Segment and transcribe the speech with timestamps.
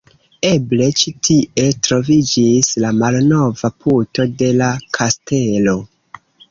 [0.47, 5.81] Elbe ĉi tie troviĝis la malnova puto de la kastelo.